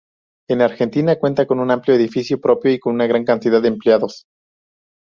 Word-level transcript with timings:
En 0.49 0.63
Argentina 0.63 1.17
cuenta 1.19 1.45
con 1.45 1.59
un 1.59 1.69
amplio 1.69 1.93
edificio 1.93 2.41
propio 2.41 2.71
y 2.71 2.79
con 2.79 2.97
gran 2.97 3.23
cantidad 3.23 3.61
de 3.61 3.67
empleados. 3.67 4.25